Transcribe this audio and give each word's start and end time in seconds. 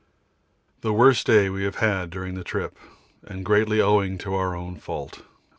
The 0.79 0.93
worst 0.93 1.27
day 1.27 1.47
we 1.47 1.63
have 1.63 1.75
had 1.75 2.09
during 2.09 2.33
the 2.33 2.43
trip 2.43 2.75
and 3.23 3.45
greatly 3.45 3.79
owing 3.79 4.17
to 4.17 4.33
our 4.33 4.55
own 4.55 4.77
fault. 4.77 5.21